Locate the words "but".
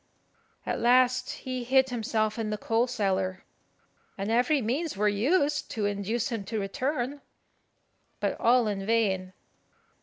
8.19-8.35